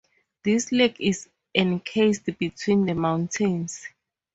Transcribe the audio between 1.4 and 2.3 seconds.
encased